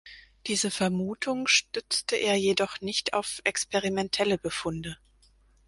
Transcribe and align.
Diese 0.47 0.71
Vermutung 0.71 1.45
stützte 1.45 2.15
er 2.15 2.35
jedoch 2.35 2.81
nicht 2.81 3.13
auf 3.13 3.39
experimentelle 3.43 4.39
Befunde. 4.39 4.97